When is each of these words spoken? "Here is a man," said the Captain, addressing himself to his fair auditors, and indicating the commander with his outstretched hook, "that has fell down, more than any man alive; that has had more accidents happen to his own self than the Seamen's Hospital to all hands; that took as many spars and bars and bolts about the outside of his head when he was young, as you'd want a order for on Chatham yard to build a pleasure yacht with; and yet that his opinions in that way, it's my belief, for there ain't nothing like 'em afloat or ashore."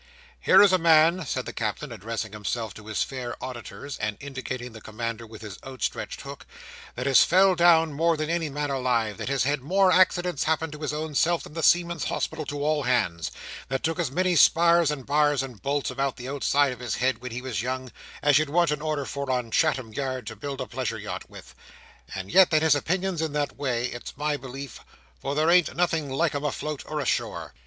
"Here 0.39 0.63
is 0.63 0.73
a 0.73 0.79
man," 0.79 1.27
said 1.27 1.45
the 1.45 1.53
Captain, 1.53 1.91
addressing 1.91 2.33
himself 2.33 2.73
to 2.73 2.87
his 2.87 3.03
fair 3.03 3.35
auditors, 3.39 3.99
and 3.99 4.17
indicating 4.19 4.71
the 4.71 4.81
commander 4.81 5.27
with 5.27 5.43
his 5.43 5.59
outstretched 5.63 6.21
hook, 6.21 6.47
"that 6.95 7.05
has 7.05 7.23
fell 7.23 7.53
down, 7.53 7.93
more 7.93 8.17
than 8.17 8.27
any 8.27 8.49
man 8.49 8.71
alive; 8.71 9.17
that 9.17 9.29
has 9.29 9.43
had 9.43 9.61
more 9.61 9.91
accidents 9.91 10.45
happen 10.45 10.71
to 10.71 10.79
his 10.79 10.91
own 10.91 11.13
self 11.13 11.43
than 11.43 11.53
the 11.53 11.61
Seamen's 11.61 12.05
Hospital 12.05 12.47
to 12.47 12.63
all 12.63 12.81
hands; 12.81 13.29
that 13.67 13.83
took 13.83 13.99
as 13.99 14.09
many 14.09 14.35
spars 14.35 14.89
and 14.89 15.05
bars 15.05 15.43
and 15.43 15.61
bolts 15.61 15.91
about 15.91 16.15
the 16.15 16.29
outside 16.29 16.71
of 16.71 16.79
his 16.79 16.95
head 16.95 17.19
when 17.19 17.31
he 17.31 17.43
was 17.43 17.61
young, 17.61 17.91
as 18.23 18.39
you'd 18.39 18.49
want 18.49 18.71
a 18.71 18.79
order 18.81 19.05
for 19.05 19.29
on 19.29 19.51
Chatham 19.51 19.93
yard 19.93 20.25
to 20.25 20.35
build 20.35 20.59
a 20.61 20.65
pleasure 20.65 20.97
yacht 20.97 21.29
with; 21.29 21.53
and 22.15 22.31
yet 22.31 22.49
that 22.49 22.63
his 22.63 22.73
opinions 22.73 23.21
in 23.21 23.33
that 23.33 23.55
way, 23.55 23.85
it's 23.85 24.17
my 24.17 24.35
belief, 24.35 24.79
for 25.19 25.35
there 25.35 25.51
ain't 25.51 25.75
nothing 25.75 26.09
like 26.09 26.33
'em 26.33 26.43
afloat 26.43 26.81
or 26.87 26.99
ashore." 26.99 27.53